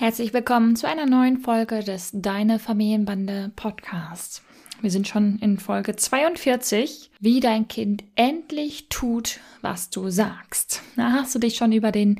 Herzlich 0.00 0.32
willkommen 0.32 0.76
zu 0.76 0.88
einer 0.88 1.04
neuen 1.04 1.36
Folge 1.36 1.80
des 1.80 2.08
Deine 2.14 2.58
Familienbande 2.58 3.52
Podcasts. 3.54 4.42
Wir 4.80 4.90
sind 4.90 5.06
schon 5.06 5.38
in 5.40 5.58
Folge 5.58 5.94
42, 5.94 7.10
wie 7.20 7.40
dein 7.40 7.68
Kind 7.68 8.04
endlich 8.14 8.88
tut, 8.88 9.40
was 9.60 9.90
du 9.90 10.08
sagst. 10.08 10.80
Da 10.96 11.12
hast 11.12 11.34
du 11.34 11.38
dich 11.38 11.56
schon 11.56 11.72
über 11.72 11.92
den 11.92 12.18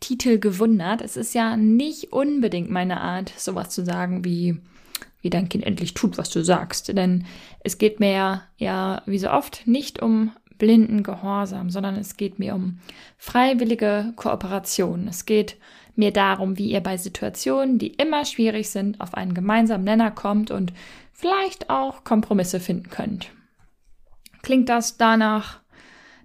Titel 0.00 0.38
gewundert. 0.38 1.02
Es 1.02 1.18
ist 1.18 1.34
ja 1.34 1.58
nicht 1.58 2.14
unbedingt 2.14 2.70
meine 2.70 2.98
Art, 2.98 3.30
sowas 3.36 3.68
zu 3.68 3.84
sagen 3.84 4.24
wie, 4.24 4.56
wie 5.20 5.28
dein 5.28 5.50
Kind 5.50 5.66
endlich 5.66 5.92
tut, 5.92 6.16
was 6.16 6.30
du 6.30 6.42
sagst. 6.42 6.96
Denn 6.96 7.26
es 7.60 7.76
geht 7.76 8.00
mir 8.00 8.42
ja 8.56 9.02
wie 9.04 9.18
so 9.18 9.28
oft 9.28 9.66
nicht 9.66 10.00
um 10.00 10.32
blinden 10.56 11.02
Gehorsam, 11.02 11.68
sondern 11.68 11.96
es 11.96 12.16
geht 12.16 12.38
mir 12.38 12.54
um 12.54 12.78
freiwillige 13.18 14.14
Kooperation. 14.16 15.08
Es 15.08 15.26
geht 15.26 15.58
mir 15.98 16.12
darum, 16.12 16.56
wie 16.58 16.70
ihr 16.70 16.80
bei 16.80 16.96
Situationen, 16.96 17.78
die 17.78 17.88
immer 17.88 18.24
schwierig 18.24 18.70
sind, 18.70 19.00
auf 19.00 19.14
einen 19.14 19.34
gemeinsamen 19.34 19.84
Nenner 19.84 20.10
kommt 20.10 20.50
und 20.50 20.72
vielleicht 21.12 21.68
auch 21.68 22.04
Kompromisse 22.04 22.60
finden 22.60 22.90
könnt. 22.90 23.30
Klingt 24.42 24.68
das 24.68 24.96
danach 24.96 25.60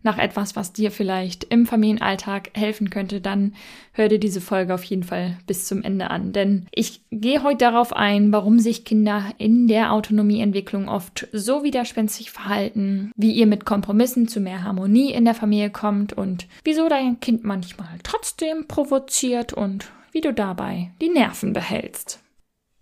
nach 0.03 0.17
etwas, 0.17 0.55
was 0.55 0.73
dir 0.73 0.91
vielleicht 0.91 1.45
im 1.45 1.65
Familienalltag 1.65 2.51
helfen 2.53 2.89
könnte, 2.89 3.21
dann 3.21 3.53
hör 3.93 4.09
dir 4.09 4.19
diese 4.19 4.41
Folge 4.41 4.73
auf 4.73 4.83
jeden 4.83 5.03
Fall 5.03 5.37
bis 5.47 5.65
zum 5.65 5.81
Ende 5.81 6.11
an. 6.11 6.33
Denn 6.33 6.67
ich 6.71 7.01
gehe 7.11 7.43
heute 7.43 7.57
darauf 7.57 7.93
ein, 7.93 8.31
warum 8.31 8.59
sich 8.59 8.85
Kinder 8.85 9.25
in 9.37 9.67
der 9.67 9.93
Autonomieentwicklung 9.93 10.89
oft 10.89 11.27
so 11.31 11.63
widerspenstig 11.63 12.31
verhalten, 12.31 13.11
wie 13.15 13.31
ihr 13.31 13.47
mit 13.47 13.65
Kompromissen 13.65 14.27
zu 14.27 14.39
mehr 14.39 14.63
Harmonie 14.63 15.11
in 15.11 15.25
der 15.25 15.35
Familie 15.35 15.69
kommt 15.69 16.13
und 16.13 16.47
wieso 16.63 16.89
dein 16.89 17.19
Kind 17.19 17.43
manchmal 17.43 17.99
trotzdem 18.03 18.67
provoziert 18.67 19.53
und 19.53 19.91
wie 20.11 20.21
du 20.21 20.33
dabei 20.33 20.91
die 21.01 21.09
Nerven 21.09 21.53
behältst. 21.53 22.19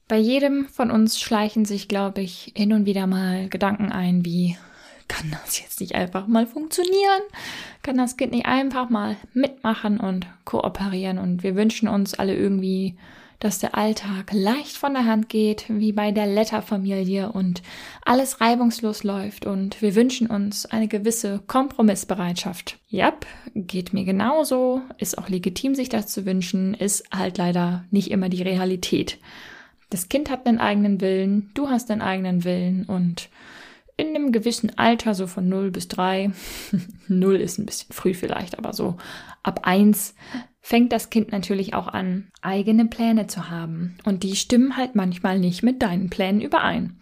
Bei 0.07 0.17
jedem 0.17 0.67
von 0.67 0.91
uns 0.91 1.21
schleichen 1.21 1.63
sich, 1.63 1.87
glaube 1.87 2.19
ich, 2.19 2.51
hin 2.55 2.73
und 2.73 2.85
wieder 2.85 3.07
mal 3.07 3.47
Gedanken 3.47 3.93
ein 3.93 4.25
wie, 4.25 4.57
kann 5.11 5.29
das 5.43 5.59
jetzt 5.59 5.81
nicht 5.81 5.93
einfach 5.93 6.25
mal 6.27 6.47
funktionieren? 6.47 7.21
Kann 7.83 7.97
das 7.97 8.15
Kind 8.15 8.31
nicht 8.31 8.45
einfach 8.45 8.89
mal 8.89 9.17
mitmachen 9.33 9.99
und 9.99 10.25
kooperieren? 10.45 11.17
Und 11.17 11.43
wir 11.43 11.57
wünschen 11.57 11.89
uns 11.89 12.13
alle 12.13 12.33
irgendwie, 12.33 12.95
dass 13.39 13.59
der 13.59 13.75
Alltag 13.75 14.31
leicht 14.31 14.77
von 14.77 14.93
der 14.93 15.05
Hand 15.05 15.27
geht, 15.27 15.65
wie 15.67 15.91
bei 15.91 16.11
der 16.11 16.27
Letter-Familie 16.27 17.33
und 17.33 17.61
alles 18.05 18.39
reibungslos 18.39 19.03
läuft 19.03 19.45
und 19.45 19.81
wir 19.81 19.95
wünschen 19.95 20.27
uns 20.27 20.65
eine 20.65 20.87
gewisse 20.87 21.41
Kompromissbereitschaft. 21.45 22.77
Jap, 22.87 23.25
geht 23.53 23.91
mir 23.91 24.05
genauso, 24.05 24.81
ist 24.97 25.17
auch 25.17 25.27
legitim, 25.27 25.75
sich 25.75 25.89
das 25.89 26.07
zu 26.07 26.25
wünschen, 26.25 26.73
ist 26.73 27.03
halt 27.13 27.37
leider 27.37 27.83
nicht 27.91 28.11
immer 28.11 28.29
die 28.29 28.43
Realität. 28.43 29.17
Das 29.89 30.07
Kind 30.07 30.29
hat 30.29 30.45
einen 30.45 30.59
eigenen 30.59 31.01
Willen, 31.01 31.49
du 31.53 31.69
hast 31.69 31.91
einen 31.91 32.01
eigenen 32.01 32.45
Willen 32.45 32.85
und 32.85 33.27
in 33.97 34.15
einem 34.15 34.31
gewissen 34.31 34.77
Alter, 34.77 35.13
so 35.13 35.27
von 35.27 35.47
0 35.47 35.71
bis 35.71 35.87
3, 35.87 36.31
0 37.07 37.35
ist 37.41 37.57
ein 37.57 37.65
bisschen 37.65 37.93
früh 37.93 38.13
vielleicht, 38.13 38.57
aber 38.57 38.73
so 38.73 38.97
ab 39.43 39.61
1 39.63 40.15
fängt 40.61 40.91
das 40.91 41.09
Kind 41.09 41.31
natürlich 41.31 41.73
auch 41.73 41.87
an, 41.87 42.31
eigene 42.41 42.85
Pläne 42.85 43.27
zu 43.27 43.49
haben. 43.49 43.97
Und 44.05 44.23
die 44.23 44.35
stimmen 44.35 44.77
halt 44.77 44.95
manchmal 44.95 45.39
nicht 45.39 45.63
mit 45.63 45.81
deinen 45.81 46.09
Plänen 46.09 46.41
überein. 46.41 46.99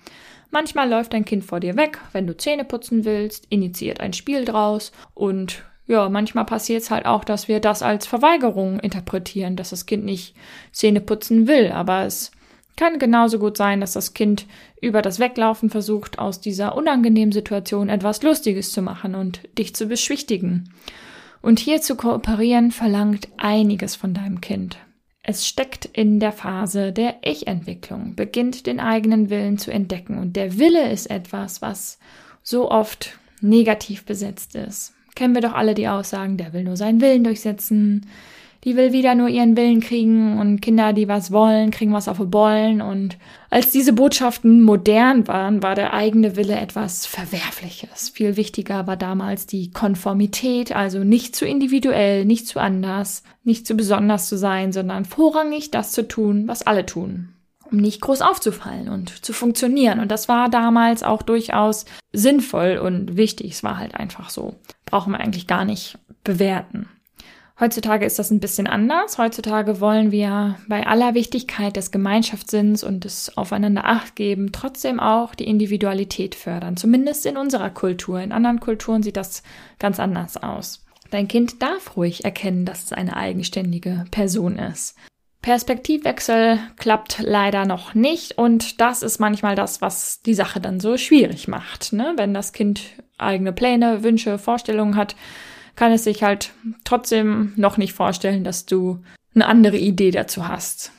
Manchmal 0.51 0.89
läuft 0.89 1.13
dein 1.13 1.25
Kind 1.25 1.45
vor 1.45 1.59
dir 1.59 1.75
weg, 1.75 1.99
wenn 2.11 2.25
du 2.25 2.35
Zähne 2.35 2.65
putzen 2.65 3.05
willst, 3.05 3.45
initiiert 3.49 3.99
ein 3.99 4.13
Spiel 4.13 4.45
draus 4.45 4.91
und 5.13 5.63
ja, 5.85 6.07
manchmal 6.07 6.45
passiert 6.45 6.83
es 6.83 6.91
halt 6.91 7.05
auch, 7.05 7.23
dass 7.23 7.47
wir 7.47 7.59
das 7.59 7.81
als 7.81 8.05
Verweigerung 8.05 8.79
interpretieren, 8.79 9.55
dass 9.55 9.71
das 9.71 9.87
Kind 9.87 10.05
nicht 10.05 10.35
Zähne 10.71 11.01
putzen 11.01 11.47
will, 11.47 11.71
aber 11.71 12.05
es 12.05 12.31
kann 12.79 12.97
genauso 12.97 13.39
gut 13.39 13.57
sein, 13.57 13.81
dass 13.81 13.91
das 13.91 14.13
Kind 14.13 14.45
über 14.81 15.01
das 15.01 15.19
Weglaufen 15.19 15.69
versucht, 15.69 16.17
aus 16.17 16.39
dieser 16.39 16.77
unangenehmen 16.77 17.33
Situation 17.33 17.89
etwas 17.89 18.23
Lustiges 18.23 18.71
zu 18.71 18.81
machen 18.81 19.15
und 19.15 19.41
dich 19.57 19.75
zu 19.75 19.87
beschwichtigen. 19.87 20.71
Und 21.41 21.59
hier 21.59 21.81
zu 21.81 21.95
kooperieren 21.95 22.71
verlangt 22.71 23.27
einiges 23.35 23.97
von 23.97 24.13
deinem 24.13 24.39
Kind. 24.39 24.77
Es 25.21 25.45
steckt 25.45 25.85
in 25.85 26.21
der 26.21 26.31
Phase 26.31 26.93
der 26.93 27.17
Ich-Entwicklung, 27.21 28.15
beginnt 28.15 28.65
den 28.65 28.79
eigenen 28.79 29.29
Willen 29.29 29.57
zu 29.57 29.71
entdecken. 29.71 30.17
Und 30.17 30.37
der 30.37 30.57
Wille 30.57 30.89
ist 30.89 31.07
etwas, 31.07 31.61
was 31.61 31.99
so 32.43 32.71
oft 32.71 33.19
negativ 33.41 34.05
besetzt 34.05 34.55
ist. 34.55 34.93
Kennen 35.15 35.35
wir 35.35 35.41
doch 35.41 35.53
alle 35.53 35.73
die 35.73 35.89
Aussagen, 35.89 36.37
der 36.37 36.53
will 36.53 36.63
nur 36.63 36.77
seinen 36.77 37.01
Willen 37.01 37.25
durchsetzen, 37.25 38.05
die 38.63 38.75
will 38.75 38.91
wieder 38.91 39.15
nur 39.15 39.29
ihren 39.29 39.55
Willen 39.55 39.79
kriegen 39.79 40.37
und 40.37 40.61
Kinder, 40.61 40.93
die 40.93 41.07
was 41.07 41.31
wollen, 41.31 41.71
kriegen 41.71 41.93
was 41.93 42.07
auf 42.07 42.17
die 42.17 42.25
Bollen. 42.25 42.81
Und 42.81 43.17
als 43.49 43.71
diese 43.71 43.93
Botschaften 43.93 44.61
modern 44.61 45.27
waren, 45.27 45.63
war 45.63 45.75
der 45.75 45.93
eigene 45.93 46.35
Wille 46.35 46.59
etwas 46.59 47.05
Verwerfliches. 47.05 48.09
Viel 48.09 48.35
wichtiger 48.35 48.85
war 48.85 48.97
damals 48.97 49.45
die 49.45 49.71
Konformität, 49.71 50.75
also 50.75 51.03
nicht 51.03 51.35
zu 51.35 51.45
individuell, 51.45 52.25
nicht 52.25 52.47
zu 52.47 52.59
anders, 52.59 53.23
nicht 53.43 53.65
zu 53.65 53.75
besonders 53.75 54.27
zu 54.27 54.37
sein, 54.37 54.73
sondern 54.73 55.05
vorrangig 55.05 55.71
das 55.71 55.91
zu 55.91 56.07
tun, 56.07 56.47
was 56.47 56.65
alle 56.67 56.85
tun 56.85 57.29
um 57.71 57.77
nicht 57.77 58.01
groß 58.01 58.21
aufzufallen 58.21 58.89
und 58.89 59.23
zu 59.23 59.33
funktionieren. 59.33 59.99
Und 59.99 60.09
das 60.09 60.27
war 60.27 60.49
damals 60.49 61.03
auch 61.03 61.21
durchaus 61.21 61.85
sinnvoll 62.11 62.77
und 62.77 63.15
wichtig. 63.15 63.51
Es 63.51 63.63
war 63.63 63.77
halt 63.77 63.95
einfach 63.95 64.29
so. 64.29 64.55
Brauchen 64.85 65.13
wir 65.13 65.19
eigentlich 65.19 65.47
gar 65.47 65.65
nicht 65.65 65.97
bewerten. 66.23 66.89
Heutzutage 67.59 68.05
ist 68.05 68.17
das 68.17 68.31
ein 68.31 68.39
bisschen 68.39 68.67
anders. 68.67 69.17
Heutzutage 69.17 69.81
wollen 69.81 70.13
wir 70.13 70.55
bei 70.69 70.87
aller 70.87 71.13
Wichtigkeit 71.13 71.75
des 71.75 71.91
Gemeinschaftssinns 71.91 72.85
und 72.85 73.03
des 73.03 73.37
Aufeinander 73.37 73.83
Acht 73.83 74.15
geben 74.15 74.53
trotzdem 74.53 75.01
auch 75.01 75.35
die 75.35 75.47
Individualität 75.47 76.35
fördern. 76.35 76.77
Zumindest 76.77 77.25
in 77.25 77.35
unserer 77.35 77.69
Kultur. 77.69 78.21
In 78.21 78.31
anderen 78.31 78.61
Kulturen 78.61 79.03
sieht 79.03 79.17
das 79.17 79.43
ganz 79.77 79.99
anders 79.99 80.37
aus. 80.37 80.85
Dein 81.11 81.27
Kind 81.27 81.61
darf 81.61 81.97
ruhig 81.97 82.23
erkennen, 82.23 82.63
dass 82.63 82.85
es 82.85 82.93
eine 82.93 83.17
eigenständige 83.17 84.05
Person 84.09 84.57
ist. 84.57 84.95
Perspektivwechsel 85.41 86.59
klappt 86.77 87.19
leider 87.19 87.65
noch 87.65 87.93
nicht 87.93 88.37
und 88.37 88.79
das 88.79 89.03
ist 89.03 89.19
manchmal 89.19 89.55
das, 89.55 89.81
was 89.81 90.21
die 90.21 90.33
Sache 90.33 90.61
dann 90.61 90.79
so 90.79 90.97
schwierig 90.97 91.47
macht. 91.49 91.91
Ne? 91.91 92.13
Wenn 92.15 92.33
das 92.33 92.53
Kind 92.53 92.81
eigene 93.17 93.51
Pläne, 93.51 94.03
Wünsche, 94.03 94.37
Vorstellungen 94.37 94.95
hat, 94.95 95.15
kann 95.79 95.93
es 95.93 96.03
sich 96.03 96.23
halt 96.23 96.51
trotzdem 96.83 97.53
noch 97.55 97.77
nicht 97.77 97.93
vorstellen, 97.93 98.43
dass 98.43 98.65
du 98.65 98.99
eine 99.33 99.45
andere 99.45 99.77
Idee 99.77 100.11
dazu 100.11 100.45
hast. 100.45 100.91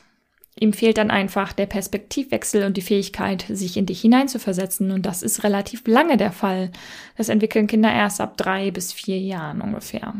Ihm 0.58 0.72
fehlt 0.72 0.96
dann 0.96 1.10
einfach 1.10 1.52
der 1.52 1.66
Perspektivwechsel 1.66 2.64
und 2.64 2.78
die 2.78 2.80
Fähigkeit, 2.80 3.44
sich 3.46 3.76
in 3.76 3.84
dich 3.84 4.00
hineinzuversetzen. 4.00 4.90
Und 4.90 5.04
das 5.04 5.22
ist 5.22 5.44
relativ 5.44 5.86
lange 5.86 6.16
der 6.16 6.32
Fall. 6.32 6.70
Das 7.18 7.28
entwickeln 7.28 7.66
Kinder 7.66 7.92
erst 7.92 8.22
ab 8.22 8.38
drei 8.38 8.70
bis 8.70 8.90
vier 8.90 9.18
Jahren 9.18 9.60
ungefähr. 9.60 10.14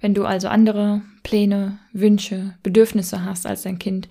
Wenn 0.00 0.14
du 0.14 0.24
also 0.24 0.48
andere 0.48 1.02
Pläne, 1.22 1.78
Wünsche, 1.92 2.54
Bedürfnisse 2.62 3.26
hast 3.26 3.46
als 3.46 3.64
dein 3.64 3.78
Kind, 3.78 4.08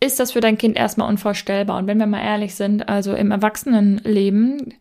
ist 0.00 0.18
das 0.18 0.32
für 0.32 0.40
dein 0.40 0.58
Kind 0.58 0.76
erstmal 0.76 1.08
unvorstellbar. 1.08 1.78
Und 1.78 1.86
wenn 1.86 1.98
wir 1.98 2.06
mal 2.08 2.24
ehrlich 2.24 2.56
sind, 2.56 2.88
also 2.88 3.14
im 3.14 3.30
Erwachsenenleben 3.30 4.74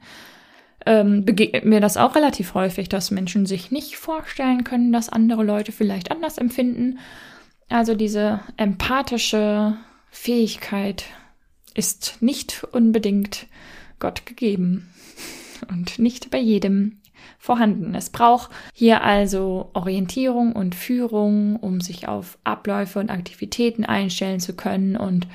ähm, 0.90 1.24
begegnet 1.24 1.66
mir 1.66 1.80
das 1.80 1.98
auch 1.98 2.16
relativ 2.16 2.56
häufig, 2.56 2.90
dass 2.90 3.12
Menschen 3.12 3.46
sich 3.46 3.70
nicht 3.70 3.96
vorstellen 3.96 4.64
können, 4.64 4.92
dass 4.92 5.08
andere 5.08 5.44
Leute 5.44 5.72
vielleicht 5.72 6.10
anders 6.10 6.40
empfinden. 6.40 6.98
Also 7.70 7.94
diese 7.94 8.40
empathische 8.58 9.78
Fähigkeit 10.10 11.06
ist 11.76 12.18
nicht 12.22 12.64
unbedingt 12.72 13.46
Gott 14.00 14.26
gegeben 14.26 14.90
und 15.70 16.00
nicht 16.00 16.32
bei 16.32 16.40
jedem 16.40 16.98
vorhanden. 17.38 17.94
Es 17.94 18.10
braucht 18.10 18.50
hier 18.74 19.04
also 19.04 19.70
Orientierung 19.74 20.54
und 20.54 20.74
Führung, 20.74 21.58
um 21.58 21.82
sich 21.82 22.08
auf 22.08 22.40
Abläufe 22.44 23.00
und 23.00 23.12
Aktivitäten 23.12 23.86
einstellen 23.86 24.40
zu 24.40 24.56
können 24.56 24.98
und 24.98 25.28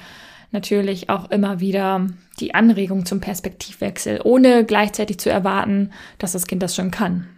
natürlich 0.55 1.11
auch 1.11 1.31
immer 1.31 1.61
wieder 1.61 2.07
die 2.41 2.55
Anregung 2.55 3.05
zum 3.05 3.21
Perspektivwechsel, 3.21 4.21
ohne 4.25 4.65
gleichzeitig 4.65 5.19
zu 5.19 5.29
erwarten, 5.31 5.91
dass 6.19 6.33
das 6.33 6.47
Kind 6.47 6.63
das 6.63 6.75
schon 6.75 6.91
kann. 6.91 7.29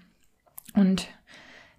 Und 0.75 1.09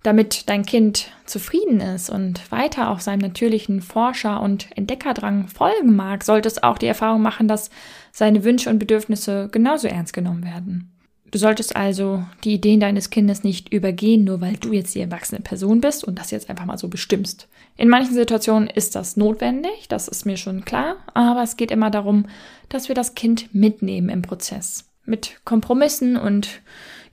Damit 0.04 0.48
dein 0.48 0.66
Kind 0.66 1.12
zufrieden 1.25 1.81
ist 1.81 2.10
und 2.10 2.50
weiter 2.51 2.92
auf 2.92 3.01
seinem 3.01 3.19
natürlichen 3.19 3.81
Forscher- 3.81 4.42
und 4.42 4.69
Entdeckerdrang 4.78 5.50
folgen 5.50 5.98
mag, 5.98 6.24
sollte 6.24 6.48
es 6.48 6.63
auch 6.63 6.78
die 6.78 6.86
Erfahrung 6.86 7.22
machen, 7.22 7.48
dass 7.50 7.69
seine 8.12 8.44
Wünsche 8.44 8.69
und 8.69 8.80
Bedürfnisse 8.80 9.50
genauso 9.51 9.88
ernst 9.88 10.13
genommen 10.13 10.45
werden. 10.45 10.96
Du 11.29 11.39
solltest 11.39 11.75
also 11.75 12.24
die 12.44 12.53
Ideen 12.53 12.79
deines 12.79 13.09
Kindes 13.09 13.44
nicht 13.44 13.74
übergehen, 13.74 14.24
nur 14.24 14.39
weil 14.39 14.56
du 14.56 14.71
jetzt 14.71 14.95
die 14.95 15.01
erwachsene 15.01 15.41
Person 15.41 15.81
bist 15.81 16.06
und 16.06 16.18
das 16.18 16.31
jetzt 16.31 16.50
einfach 16.50 16.65
mal 16.65 16.77
so 16.77 16.88
bestimmst. 16.88 17.50
In 17.75 17.89
manchen 17.89 18.13
Situationen 18.13 18.69
ist 18.69 18.95
das 18.95 19.18
notwendig, 19.18 19.88
das 19.89 20.07
ist 20.07 20.25
mir 20.25 20.38
schon 20.38 20.63
klar, 20.63 20.95
aber 21.13 21.44
es 21.44 21.57
geht 21.57 21.71
immer 21.71 21.91
darum, 21.91 22.27
dass 22.69 22.88
wir 22.88 22.95
das 22.95 23.13
Kind 23.13 23.53
mitnehmen 23.53 24.09
im 24.09 24.21
Prozess. 24.21 24.85
Mit 25.06 25.39
Kompromissen 25.44 26.15
und 26.18 26.62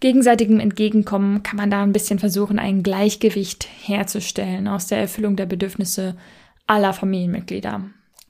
gegenseitigem 0.01 0.61
Entgegenkommen 0.61 1.43
kann 1.43 1.57
man 1.57 1.71
da 1.71 1.83
ein 1.83 1.93
bisschen 1.93 2.19
versuchen, 2.19 2.59
ein 2.59 2.83
Gleichgewicht 2.83 3.69
herzustellen 3.83 4.69
aus 4.69 4.87
der 4.87 4.99
Erfüllung 4.99 5.35
der 5.35 5.47
Bedürfnisse 5.47 6.17
aller 6.67 6.93
Familienmitglieder. 6.93 7.83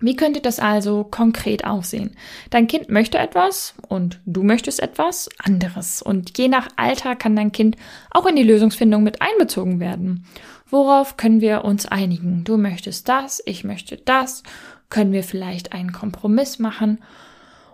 Wie 0.05 0.17
könnte 0.17 0.43
das 0.43 0.61
also 0.61 1.05
konkret 1.05 1.65
aussehen? 1.65 2.15
Dein 2.51 2.67
Kind 2.67 2.91
möchte 2.91 3.17
etwas 3.17 3.75
und 3.89 4.21
du 4.27 4.43
möchtest 4.43 4.81
etwas 4.81 5.31
anderes. 5.43 6.03
Und 6.03 6.37
je 6.37 6.49
nach 6.49 6.69
Alter 6.77 7.17
kann 7.17 7.35
dein 7.35 7.53
Kind 7.53 7.77
auch 8.11 8.27
in 8.27 8.37
die 8.37 8.43
Lösungsfindung 8.43 9.03
mit 9.03 9.23
einbezogen 9.23 9.81
werden. 9.81 10.27
Worauf 10.69 11.17
können 11.17 11.41
wir 11.41 11.65
uns 11.65 11.87
einigen? 11.87 12.45
Du 12.45 12.59
möchtest 12.59 13.09
das, 13.09 13.43
ich 13.47 13.65
möchte 13.65 13.97
das. 13.97 14.43
Können 14.91 15.13
wir 15.13 15.25
vielleicht 15.25 15.73
einen 15.73 15.93
Kompromiss 15.93 16.59
machen? 16.59 16.99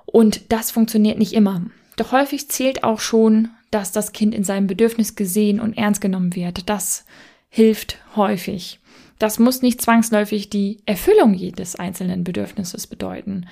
Und 0.07 0.53
das 0.53 0.71
funktioniert 0.71 1.19
nicht 1.19 1.33
immer. 1.33 1.63
Doch 1.97 2.13
häufig 2.13 2.49
zählt 2.49 2.85
auch 2.85 3.01
schon, 3.01 3.49
dass 3.73 3.91
das 3.91 4.13
Kind 4.13 4.37
in 4.37 4.45
seinem 4.45 4.69
Bedürfnis 4.69 5.17
gesehen 5.17 5.59
und 5.59 5.77
ernst 5.77 6.01
genommen 6.01 6.37
wird. 6.37 6.71
Das 6.71 7.05
hilft 7.49 7.99
häufig. 8.15 8.79
Das 9.21 9.39
muss 9.39 9.61
nicht 9.61 9.83
zwangsläufig 9.83 10.49
die 10.49 10.79
Erfüllung 10.87 11.35
jedes 11.35 11.77
einzelnen 11.77 12.25
Bedürfnisses 12.25 12.87
bedeuten. 12.87 13.47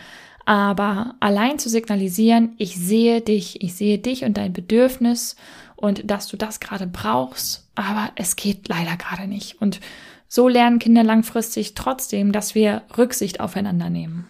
Aber 0.46 1.14
allein 1.20 1.58
zu 1.58 1.68
signalisieren, 1.68 2.54
ich 2.56 2.76
sehe 2.76 3.20
dich, 3.20 3.62
ich 3.62 3.74
sehe 3.74 3.98
dich 3.98 4.24
und 4.24 4.38
dein 4.38 4.54
Bedürfnis 4.54 5.36
und 5.76 6.10
dass 6.10 6.26
du 6.26 6.38
das 6.38 6.58
gerade 6.58 6.86
brauchst, 6.86 7.68
aber 7.74 8.10
es 8.16 8.34
geht 8.34 8.66
leider 8.68 8.96
gerade 8.96 9.28
nicht. 9.28 9.60
Und 9.60 9.80
so 10.26 10.48
lernen 10.48 10.78
Kinder 10.78 11.04
langfristig 11.04 11.74
trotzdem, 11.74 12.32
dass 12.32 12.54
wir 12.54 12.80
Rücksicht 12.96 13.40
aufeinander 13.40 13.90
nehmen. 13.90 14.26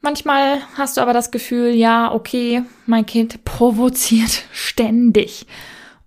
Manchmal 0.00 0.60
hast 0.76 0.96
du 0.96 1.00
aber 1.00 1.12
das 1.12 1.32
Gefühl, 1.32 1.74
ja, 1.74 2.14
okay, 2.14 2.62
mein 2.86 3.04
Kind 3.04 3.44
provoziert 3.44 4.44
ständig. 4.52 5.44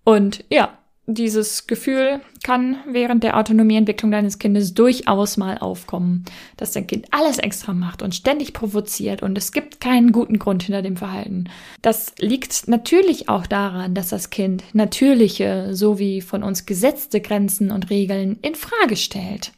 Und 0.06 0.46
ja, 0.50 0.78
dieses 1.08 1.68
Gefühl 1.68 2.22
kann 2.44 2.78
während 2.88 3.24
der 3.24 3.38
Autonomieentwicklung 3.38 4.12
deines 4.12 4.40
Kindes 4.40 4.74
durchaus 4.74 5.38
mal 5.38 5.58
aufkommen, 5.58 6.26
dass 6.58 6.72
dein 6.72 6.88
Kind 6.88 7.08
alles 7.12 7.40
extra 7.40 7.74
macht 7.74 8.02
und 8.02 8.16
ständig 8.16 8.54
provoziert 8.54 9.22
und 9.24 9.38
es 9.38 9.52
gibt 9.52 9.82
keinen 9.82 10.12
guten 10.12 10.40
Grund 10.40 10.64
hinter 10.64 10.82
dem 10.82 10.98
Verhalten. 10.98 11.46
Das 11.82 12.14
liegt 12.20 12.68
natürlich 12.68 13.30
auch 13.30 13.48
daran, 13.48 13.94
dass 13.94 14.10
das 14.10 14.30
Kind 14.30 14.64
natürliche 14.74 15.74
sowie 15.74 16.22
von 16.22 16.44
uns 16.44 16.66
gesetzte 16.66 17.20
Grenzen 17.20 17.72
und 17.72 17.90
Regeln 17.90 18.38
in 18.42 18.56
Frage 18.56 18.96
stellt. 18.96 19.52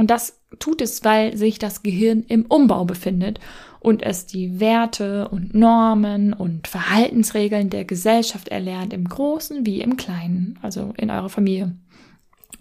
Und 0.00 0.10
das 0.10 0.40
tut 0.58 0.80
es, 0.80 1.04
weil 1.04 1.36
sich 1.36 1.58
das 1.58 1.82
Gehirn 1.82 2.24
im 2.26 2.46
Umbau 2.46 2.86
befindet 2.86 3.38
und 3.80 4.02
es 4.02 4.24
die 4.24 4.58
Werte 4.58 5.28
und 5.28 5.54
Normen 5.54 6.32
und 6.32 6.68
Verhaltensregeln 6.68 7.68
der 7.68 7.84
Gesellschaft 7.84 8.48
erlernt, 8.48 8.94
im 8.94 9.06
Großen 9.06 9.66
wie 9.66 9.82
im 9.82 9.98
Kleinen, 9.98 10.58
also 10.62 10.94
in 10.96 11.10
eurer 11.10 11.28
Familie. 11.28 11.76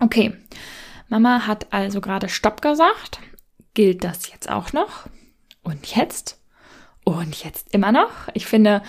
Okay, 0.02 0.34
Mama 1.08 1.48
hat 1.48 1.68
also 1.72 2.02
gerade 2.02 2.28
Stopp 2.28 2.62
gesagt. 2.62 3.22
Gilt 3.74 4.04
das 4.04 4.30
jetzt 4.30 4.50
auch 4.50 4.74
noch? 4.74 5.08
Und 5.64 5.96
jetzt? 5.96 6.42
Und 7.06 7.42
jetzt 7.42 7.74
immer 7.74 7.94
noch? 7.94 8.12
Ich 8.34 8.48
finde, 8.48 8.82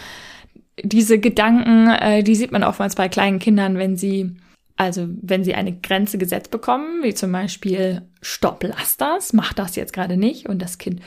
diese 0.83 1.21
Gedanken, 1.21 1.89
äh, 1.89 2.25
die 2.25 2.35
sieht 2.35 2.51
man 2.51 2.65
oftmals 2.65 2.97
bei 2.97 3.09
kleinen 3.09 3.39
Kindern, 3.39 3.79
wenn 3.79 3.97
sie 3.97 4.35
also 4.81 5.09
wenn 5.21 5.45
sie 5.45 5.55
eine 5.55 5.77
Grenze 5.79 6.17
gesetzt 6.17 6.51
bekommen, 6.51 7.03
wie 7.03 7.13
zum 7.13 7.31
Beispiel 7.33 8.01
Stopp, 8.23 8.63
lass 8.63 8.97
das, 8.97 9.35
mach 9.35 9.53
das 9.53 9.77
jetzt 9.77 9.93
gerade 9.93 10.17
nicht 10.17 10.49
und 10.49 10.63
das 10.63 10.79
Kind 10.79 11.03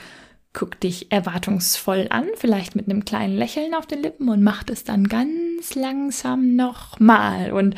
guckt 0.54 0.84
dich 0.84 1.12
erwartungsvoll 1.12 2.06
an, 2.12 2.28
vielleicht 2.36 2.75
mit 2.75 2.88
einem 2.88 3.04
kleinen 3.04 3.36
Lächeln 3.36 3.74
auf 3.74 3.88
den 3.88 4.04
Lippen 4.04 4.30
und 4.30 4.44
macht 4.44 4.70
es 4.70 4.84
dann 4.84 5.08
ganz 5.08 5.74
langsam 5.74 6.56
nochmal. 6.56 7.52
Und 7.52 7.74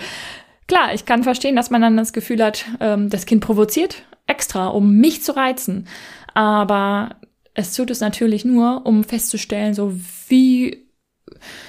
klar, 0.67 0.93
ich 0.93 1.05
kann 1.05 1.23
verstehen, 1.23 1.55
dass 1.55 1.69
man 1.69 1.81
dann 1.81 1.95
das 1.95 2.11
Gefühl 2.11 2.43
hat, 2.43 2.65
ähm, 2.81 3.09
das 3.09 3.25
Kind 3.25 3.39
provoziert 3.39 4.03
extra, 4.27 4.67
um 4.67 4.97
mich 4.97 5.23
zu 5.23 5.33
reizen. 5.33 5.87
Aber 6.33 7.15
es 7.53 7.73
tut 7.73 7.89
es 7.89 8.01
natürlich 8.01 8.43
nur, 8.43 8.85
um 8.85 9.05
festzustellen, 9.05 9.73
so 9.73 9.93
wie 10.27 10.84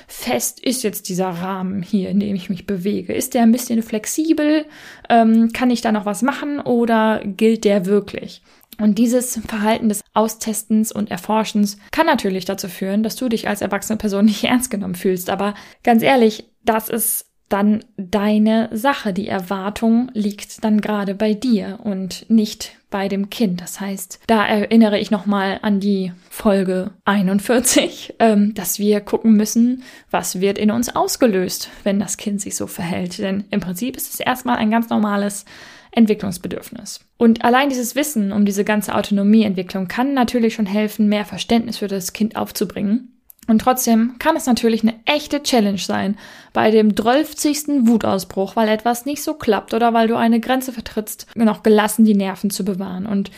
fest 0.06 0.60
ist 0.60 0.82
jetzt 0.82 1.08
dieser 1.08 1.28
Rahmen 1.28 1.82
hier, 1.82 2.10
in 2.10 2.20
dem 2.20 2.34
ich 2.34 2.50
mich 2.50 2.66
bewege? 2.66 3.12
Ist 3.12 3.34
der 3.34 3.42
ein 3.42 3.52
bisschen 3.52 3.82
flexibel? 3.82 4.66
Ähm, 5.08 5.52
kann 5.52 5.70
ich 5.70 5.80
da 5.80 5.92
noch 5.92 6.06
was 6.06 6.22
machen 6.22 6.60
oder 6.60 7.20
gilt 7.24 7.64
der 7.64 7.86
wirklich? 7.86 8.42
Und 8.78 8.98
dieses 8.98 9.40
Verhalten 9.46 9.88
des 9.88 10.02
Austestens 10.12 10.92
und 10.92 11.10
Erforschens 11.10 11.78
kann 11.92 12.06
natürlich 12.06 12.44
dazu 12.44 12.68
führen, 12.68 13.02
dass 13.02 13.16
du 13.16 13.28
dich 13.28 13.48
als 13.48 13.62
erwachsene 13.62 13.96
Person 13.96 14.26
nicht 14.26 14.44
ernst 14.44 14.70
genommen 14.70 14.94
fühlst. 14.94 15.30
Aber 15.30 15.54
ganz 15.82 16.02
ehrlich, 16.02 16.50
das 16.64 16.88
ist 16.88 17.26
dann 17.48 17.84
deine 17.96 18.68
Sache. 18.72 19.12
Die 19.12 19.28
Erwartung 19.28 20.10
liegt 20.14 20.64
dann 20.64 20.80
gerade 20.80 21.14
bei 21.14 21.34
dir 21.34 21.78
und 21.82 22.28
nicht 22.28 22.76
bei 22.90 23.08
dem 23.08 23.30
Kind. 23.30 23.60
Das 23.60 23.80
heißt, 23.80 24.20
da 24.26 24.46
erinnere 24.46 24.98
ich 24.98 25.10
nochmal 25.10 25.58
an 25.62 25.80
die 25.80 26.12
Folge 26.30 26.92
41, 27.04 28.14
ähm, 28.18 28.54
dass 28.54 28.78
wir 28.78 29.00
gucken 29.00 29.32
müssen, 29.32 29.82
was 30.10 30.40
wird 30.40 30.58
in 30.58 30.70
uns 30.70 30.94
ausgelöst, 30.94 31.70
wenn 31.84 32.00
das 32.00 32.16
Kind 32.16 32.40
sich 32.40 32.56
so 32.56 32.66
verhält. 32.66 33.18
Denn 33.18 33.44
im 33.50 33.60
Prinzip 33.60 33.96
ist 33.96 34.14
es 34.14 34.20
erstmal 34.20 34.56
ein 34.56 34.70
ganz 34.70 34.88
normales 34.88 35.44
Entwicklungsbedürfnis. 35.92 37.00
Und 37.16 37.44
allein 37.44 37.70
dieses 37.70 37.94
Wissen 37.94 38.32
um 38.32 38.44
diese 38.44 38.64
ganze 38.64 38.94
Autonomieentwicklung 38.94 39.88
kann 39.88 40.14
natürlich 40.14 40.54
schon 40.54 40.66
helfen, 40.66 41.08
mehr 41.08 41.24
Verständnis 41.24 41.78
für 41.78 41.88
das 41.88 42.12
Kind 42.12 42.36
aufzubringen. 42.36 43.15
Und 43.46 43.60
trotzdem 43.60 44.16
kann 44.18 44.36
es 44.36 44.46
natürlich 44.46 44.82
eine 44.82 44.94
echte 45.04 45.42
Challenge 45.42 45.78
sein, 45.78 46.16
bei 46.52 46.70
dem 46.70 46.94
drölfzigsten 46.94 47.86
Wutausbruch, 47.86 48.56
weil 48.56 48.68
etwas 48.68 49.06
nicht 49.06 49.22
so 49.22 49.34
klappt 49.34 49.72
oder 49.72 49.94
weil 49.94 50.08
du 50.08 50.16
eine 50.16 50.40
Grenze 50.40 50.72
vertrittst, 50.72 51.26
noch 51.36 51.62
gelassen 51.62 52.04
die 52.04 52.14
Nerven 52.14 52.50
zu 52.50 52.64
bewahren. 52.64 53.06
Und 53.06 53.30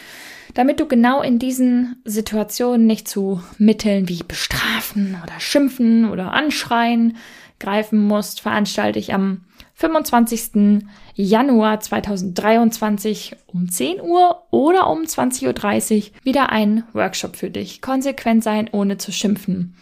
damit 0.55 0.81
du 0.81 0.87
genau 0.87 1.20
in 1.20 1.38
diesen 1.38 2.00
Situationen 2.05 2.87
nicht 2.87 3.06
zu 3.06 3.43
Mitteln 3.58 4.08
wie 4.08 4.22
bestrafen 4.22 5.17
oder 5.22 5.38
schimpfen 5.41 6.08
oder 6.10 6.32
anschreien 6.32 7.17
greifen 7.60 7.98
musst, 7.98 8.41
veranstalte 8.41 8.98
ich 8.98 9.12
am 9.12 9.43
25. 9.79 10.82
Januar 11.15 11.79
2023 11.79 13.37
um 13.47 13.69
10 13.69 14.01
Uhr 14.01 14.43
oder 14.51 14.91
um 14.91 15.03
20.30 15.03 15.97
Uhr 15.97 16.03
wieder 16.25 16.51
ein 16.51 16.82
Workshop 16.94 17.37
für 17.37 17.49
dich. 17.49 17.81
Konsequent 17.81 18.43
sein, 18.43 18.69
ohne 18.73 18.99
zu 18.99 19.13
schimpfen. 19.13 19.77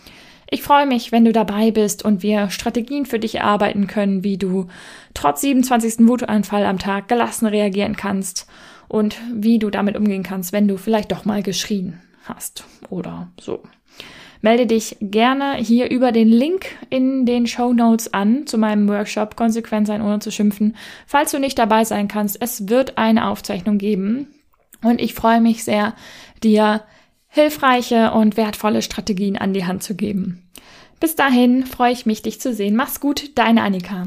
Ich 0.50 0.62
freue 0.62 0.86
mich, 0.86 1.12
wenn 1.12 1.24
du 1.24 1.32
dabei 1.32 1.70
bist 1.70 2.04
und 2.04 2.22
wir 2.22 2.50
Strategien 2.50 3.06
für 3.06 3.18
dich 3.18 3.36
erarbeiten 3.36 3.86
können, 3.86 4.22
wie 4.22 4.36
du 4.36 4.66
trotz 5.14 5.40
27. 5.40 6.06
Wutanfall 6.06 6.66
am 6.66 6.78
Tag 6.78 7.08
gelassen 7.08 7.46
reagieren 7.46 7.96
kannst 7.96 8.46
und 8.88 9.16
wie 9.32 9.58
du 9.58 9.70
damit 9.70 9.96
umgehen 9.96 10.22
kannst, 10.22 10.52
wenn 10.52 10.68
du 10.68 10.76
vielleicht 10.76 11.10
doch 11.10 11.24
mal 11.24 11.42
geschrien 11.42 12.02
hast 12.24 12.64
oder 12.90 13.28
so. 13.40 13.62
Melde 14.40 14.66
dich 14.66 14.96
gerne 15.00 15.54
hier 15.54 15.90
über 15.90 16.12
den 16.12 16.28
Link 16.28 16.66
in 16.90 17.26
den 17.26 17.46
Show 17.46 17.72
Notes 17.72 18.12
an 18.12 18.46
zu 18.46 18.58
meinem 18.58 18.88
Workshop 18.88 19.36
Konsequent 19.36 19.86
sein 19.86 20.02
ohne 20.02 20.18
zu 20.18 20.30
schimpfen. 20.30 20.76
Falls 21.06 21.30
du 21.30 21.38
nicht 21.38 21.58
dabei 21.58 21.84
sein 21.84 22.08
kannst, 22.08 22.40
es 22.40 22.68
wird 22.68 22.98
eine 22.98 23.28
Aufzeichnung 23.28 23.78
geben 23.78 24.28
und 24.82 25.00
ich 25.00 25.14
freue 25.14 25.40
mich 25.40 25.64
sehr, 25.64 25.94
dir 26.42 26.82
hilfreiche 27.28 28.12
und 28.12 28.36
wertvolle 28.36 28.82
Strategien 28.82 29.36
an 29.36 29.52
die 29.52 29.66
Hand 29.66 29.82
zu 29.82 29.94
geben. 29.94 30.42
Bis 31.00 31.16
dahin 31.16 31.66
freue 31.66 31.92
ich 31.92 32.06
mich, 32.06 32.22
dich 32.22 32.40
zu 32.40 32.54
sehen. 32.54 32.76
Mach's 32.76 33.00
gut, 33.00 33.36
deine 33.36 33.62
Annika. 33.62 34.06